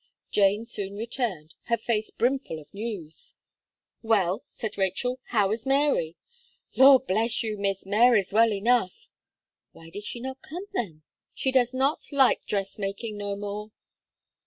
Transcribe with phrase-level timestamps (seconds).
[0.31, 3.35] Jane soon returned, her face brimful of news.
[4.01, 6.15] "Well," said Rachel, "how is Mary?"
[6.75, 9.11] "Law bless you Miss, Mary's well enough."
[9.73, 11.03] "Why did she not come then?"
[11.35, 13.69] "She does not like dress making no more."